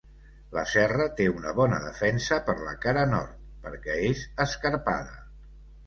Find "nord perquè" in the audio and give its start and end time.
3.15-4.03